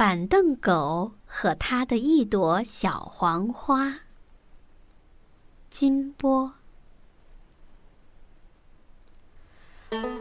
[0.00, 3.98] 板凳狗和他的一朵小黄花。
[5.68, 6.54] 金波。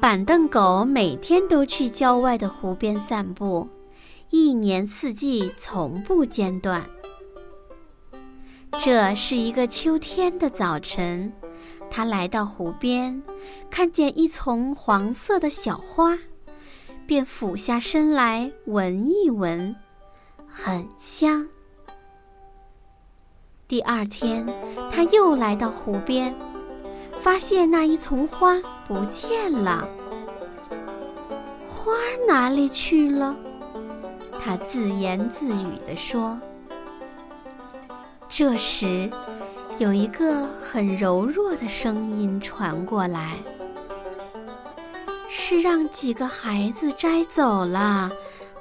[0.00, 3.68] 板凳狗每天都去郊外的湖边散步，
[4.30, 6.82] 一年四季从不间断。
[8.80, 11.30] 这是一个秋天的早晨，
[11.90, 13.22] 他来到湖边，
[13.70, 16.18] 看见一丛黄色的小花，
[17.06, 19.76] 便俯下身来闻一闻，
[20.48, 21.46] 很香。
[23.68, 24.44] 第二天，
[24.90, 26.34] 他又来到湖边。
[27.20, 28.56] 发现那一丛花
[28.86, 29.88] 不见了，
[31.68, 31.92] 花
[32.28, 33.34] 哪里去了？
[34.40, 36.38] 他自言自语地说。
[38.28, 39.10] 这时，
[39.78, 43.38] 有一个很柔弱的声音传过来
[45.48, 48.10] ：“是让几个孩子摘走了，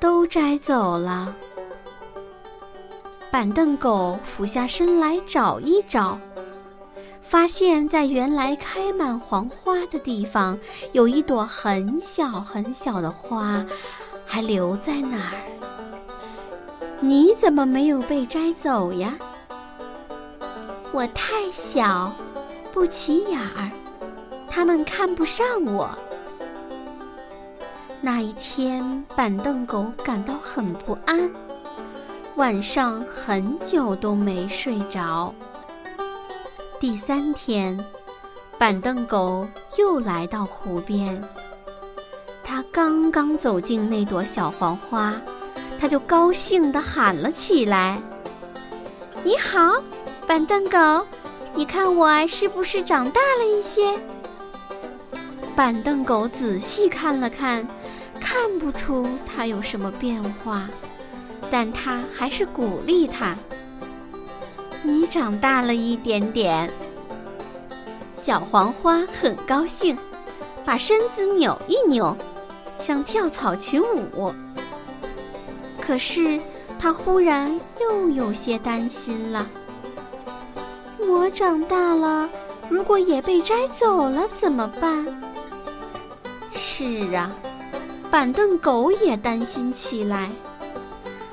[0.00, 1.32] 都摘走了。”
[3.30, 6.18] 板凳狗俯下身来找一找。
[7.22, 10.58] 发现，在原来开满黄花的地方，
[10.90, 13.64] 有一朵很小很小的花，
[14.26, 15.38] 还留在那儿。
[16.98, 19.14] 你怎么没有被摘走呀？
[20.90, 22.12] 我太小，
[22.72, 23.70] 不起眼儿，
[24.48, 25.88] 他们看不上我。
[28.04, 31.30] 那一天，板凳狗感到很不安，
[32.34, 35.32] 晚上很久都没睡着。
[36.80, 37.78] 第三天，
[38.58, 39.46] 板凳狗
[39.78, 41.22] 又来到湖边。
[42.42, 45.14] 它刚刚走进那朵小黄花，
[45.78, 48.02] 它就高兴地喊了起来
[49.22, 49.80] ：“你好，
[50.26, 51.06] 板凳狗，
[51.54, 53.96] 你看我是不是长大了一些？”
[55.54, 57.68] 板凳狗仔细看了看，
[58.22, 60.68] 看不出它有什么变化，
[61.50, 63.36] 但它还是鼓励它。
[64.84, 66.70] 你长大了一点点，
[68.14, 69.98] 小黄花很高兴，
[70.64, 72.16] 把身子扭一扭，
[72.78, 74.32] 像跳草裙舞。
[75.80, 76.40] 可是
[76.78, 79.46] 它忽然又有些担心了：
[81.00, 82.30] 我长大了，
[82.68, 85.20] 如果也被摘走了怎么办？
[86.52, 87.30] 是啊，
[88.12, 90.30] 板凳狗也担心起来。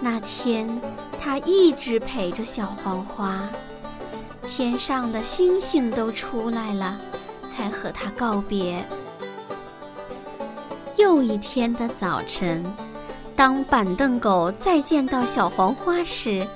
[0.00, 0.80] 那天。
[1.22, 3.46] 他一直陪着小黄花，
[4.42, 6.98] 天上的星星都出来了，
[7.46, 8.82] 才和他告别。
[10.96, 12.64] 又一天的早晨，
[13.36, 16.48] 当板凳狗再见到小黄花时，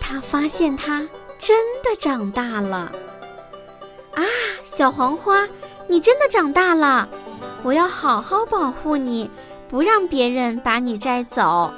[0.00, 1.06] 他发现它
[1.38, 2.90] 真的长大了。
[4.14, 4.24] 啊，
[4.64, 5.46] 小黄花，
[5.86, 7.06] 你真的长大了！
[7.64, 9.30] 我要好好保护你，
[9.70, 11.72] 不让别人把你摘走。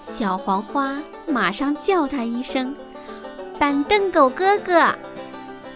[0.00, 2.74] 小黄花马上叫他一声
[3.60, 4.86] “板凳狗哥哥”，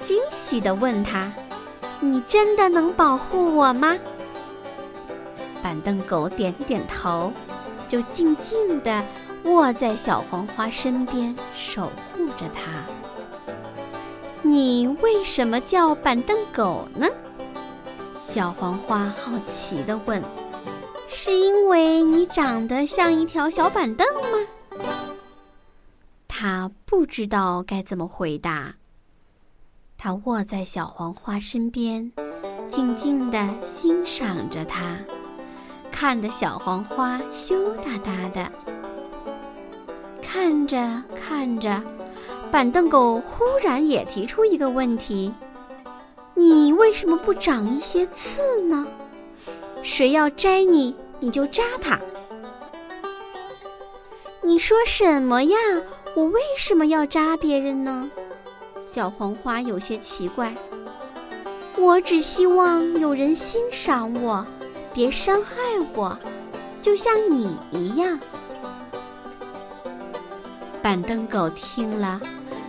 [0.00, 1.30] 惊喜地问他
[2.00, 3.94] ：“你真的能保护我吗？”
[5.62, 7.30] 板凳狗点点头，
[7.86, 9.02] 就静静地
[9.44, 12.82] 卧在小黄花身边，守护着它。
[14.40, 17.06] 你为什么叫板凳狗呢？
[18.36, 20.22] 小黄花好奇地问。
[21.08, 24.78] 是因为你长得像一条小板凳吗？
[26.28, 28.74] 他不知道该怎么回答。
[29.96, 32.12] 他卧在小黄花身边，
[32.68, 34.98] 静静地欣赏着它，
[35.90, 38.52] 看得小黄花羞答答的。
[40.20, 41.82] 看着看着，
[42.52, 45.32] 板凳狗忽然也提出一个问题
[46.36, 48.86] ：“你为什么不长一些刺呢？”
[49.82, 51.98] 谁要摘你，你就扎他。
[54.42, 55.56] 你说什么呀？
[56.14, 58.10] 我为什么要扎别人呢？
[58.86, 60.54] 小黄花有些奇怪。
[61.76, 64.46] 我只希望有人欣赏我，
[64.94, 65.56] 别伤害
[65.94, 66.16] 我，
[66.80, 68.18] 就像你一样。
[70.80, 72.20] 板凳狗听了，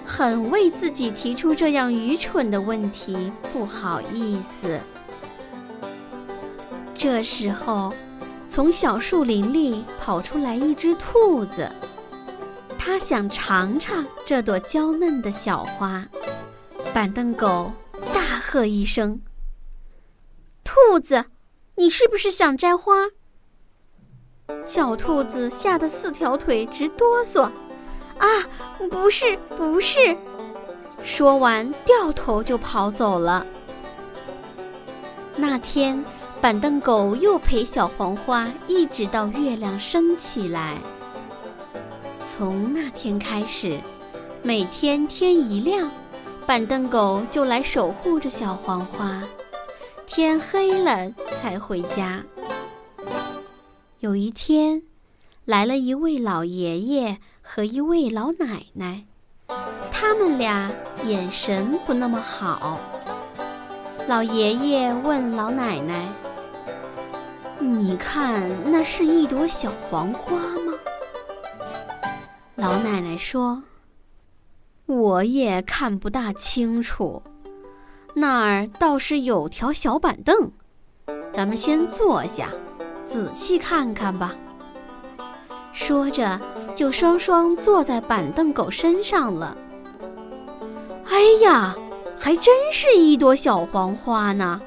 [0.07, 4.80] 很为自己提出这样愚蠢的问题不好意思。
[6.94, 7.94] 这时候，
[8.50, 11.69] 从小树林里跑出来一只兔子，
[12.80, 16.07] 它想尝尝这朵娇嫩的小花。
[16.94, 17.71] 板凳狗
[18.13, 19.21] 大喝一声
[20.63, 21.25] ：“兔子，
[21.75, 22.94] 你是不是想摘花？”
[24.63, 27.50] 小兔子吓得四条腿直哆嗦。
[28.19, 28.28] “啊，
[28.90, 30.16] 不是，不是！”
[31.04, 33.46] 说完，掉头就跑走了。
[35.36, 36.04] 那天。
[36.40, 40.78] 板凳狗又陪小黄花一直到月亮升起来。
[42.24, 43.80] 从那天开始，
[44.44, 45.90] 每天天一亮，
[46.46, 49.24] 板凳狗就来守护着小黄花，
[50.06, 52.24] 天黑了才回家。
[54.00, 54.84] 有一天，
[55.44, 57.18] 来了一位老爷爷
[57.49, 59.03] 和一位老奶奶，
[59.89, 60.69] 他们俩
[61.05, 62.77] 眼神不那么好。
[64.05, 66.07] 老爷爷问老奶奶
[67.57, 70.73] ：“你看那是一朵小黄花吗？”
[72.55, 73.63] 老奶奶说
[74.85, 77.23] ：“我也看不大清楚，
[78.13, 80.51] 那儿倒是有条小板凳，
[81.31, 82.51] 咱们先坐下。”
[83.07, 84.35] 仔细看看吧。
[85.77, 86.39] 说着，
[86.75, 89.56] 就双双坐在板凳狗身上了。
[91.06, 91.75] 哎呀，
[92.19, 94.59] 还真是一朵小黄花呢！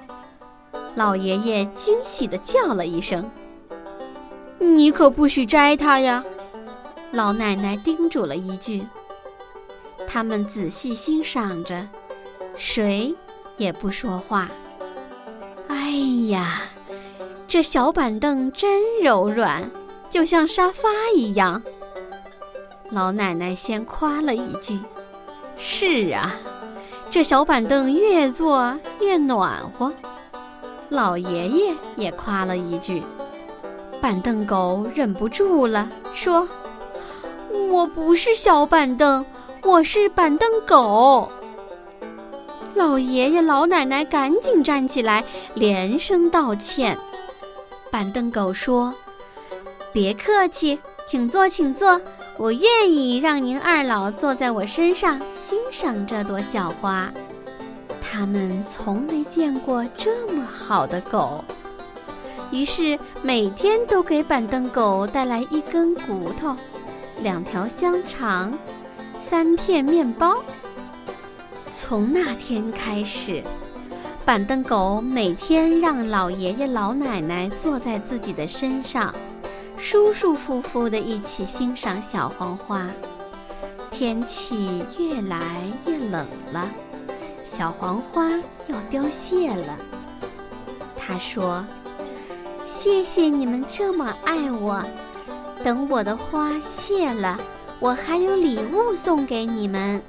[0.94, 3.28] 老爷爷惊喜地叫了一声
[4.60, 6.24] ：“你可不许摘它呀！”
[7.10, 8.86] 老奶奶叮嘱了一句。
[10.06, 11.84] 他们仔细欣赏着，
[12.54, 13.12] 谁
[13.56, 14.48] 也不说话。
[15.66, 15.90] 哎
[16.28, 16.62] 呀！
[17.48, 19.68] 这小板凳真柔软，
[20.10, 21.62] 就像沙发一样。
[22.90, 24.78] 老奶奶先夸了一句
[25.56, 26.34] ：“是啊，
[27.10, 29.92] 这小板凳越坐越暖和。”
[30.90, 33.02] 老爷爷也夸了一句。
[34.00, 36.48] 板凳狗忍不住了，说
[37.70, 39.24] ：“我不是小板凳，
[39.62, 41.30] 我是板凳狗。”
[42.74, 45.22] 老爷爷、老奶奶赶紧站起来，
[45.54, 46.98] 连声道歉。
[47.90, 48.92] 板凳狗说
[49.92, 52.00] ：“别客气，请坐，请坐。
[52.36, 57.12] 我愿意让您二老坐在我身上，欣赏这朵小花。
[58.00, 61.44] 他们从没见过这么好的狗，
[62.50, 66.56] 于是每天都给板凳狗带来一根骨头、
[67.20, 68.56] 两条香肠、
[69.18, 70.36] 三片面包。
[71.70, 73.42] 从那天开始。”
[74.24, 79.12] 板凳狗每天让老爷爷、老奶奶坐在自己的身上，
[79.82, 82.86] 舒舒服服地一起欣赏小黄花。
[83.90, 86.70] 天气越来越冷了，
[87.44, 88.30] 小黄花
[88.66, 89.78] 要凋谢了。
[90.94, 91.64] 他说
[92.66, 94.84] ：“谢谢你们这么爱我，
[95.64, 97.40] 等我的花谢了，
[97.80, 100.00] 我还有礼物送给你们。”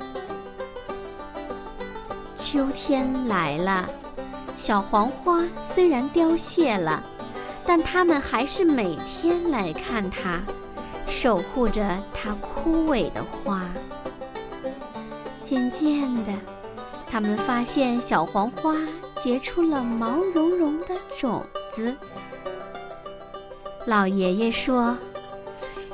[2.36, 3.90] 秋天来了。
[4.58, 7.02] 小黄花虽然凋谢了，
[7.66, 10.42] 但他们还是每天来看它，
[11.08, 13.62] 守护着它枯萎的花。
[15.44, 16.32] 渐渐的，
[17.10, 18.76] 他们发现小黄花
[19.16, 21.96] 结出了毛茸茸的种子。
[23.86, 24.98] 老爷爷说：“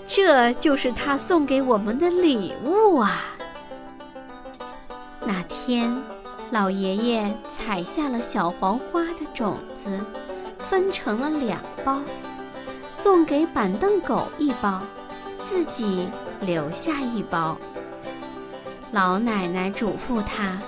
[0.08, 3.24] 这就是他送给我们的礼物啊！”
[5.26, 5.96] 那天。
[6.50, 10.00] 老爷爷采下了小黄花的种子，
[10.70, 12.02] 分成了两包，
[12.92, 14.82] 送给板凳狗一包，
[15.40, 16.10] 自己
[16.42, 17.58] 留下一包。
[18.92, 20.60] 老奶奶嘱咐他：“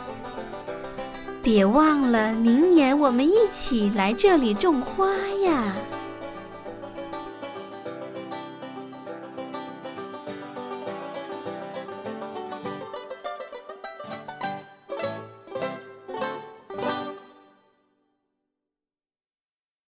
[1.44, 5.08] 别忘了，明年我们一起来这里种花
[5.44, 5.74] 呀。”